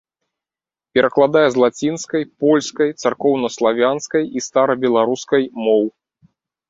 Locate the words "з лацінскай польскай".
1.55-2.89